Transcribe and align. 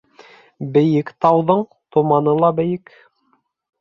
Бейек 0.77 1.11
тауҙың 1.25 1.61
томаны 1.97 2.37
ла 2.41 2.53
бейек. 2.61 2.95